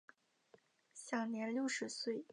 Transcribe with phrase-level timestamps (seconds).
[0.95, 2.25] 享年六十岁。